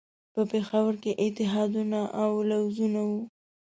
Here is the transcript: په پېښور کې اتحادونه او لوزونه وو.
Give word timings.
په 0.33 0.41
پېښور 0.51 0.93
کې 1.03 1.11
اتحادونه 1.25 1.99
او 2.21 2.31
لوزونه 2.49 3.01
وو. 3.09 3.21